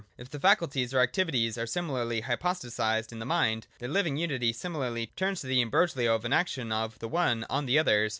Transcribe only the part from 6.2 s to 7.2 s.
an action of the